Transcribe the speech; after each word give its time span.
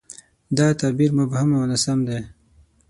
دا 0.57 0.67
تعبیر 0.79 1.11
مبهم 1.19 1.49
او 1.57 1.63
ناسم 1.71 1.99
دی. 2.07 2.19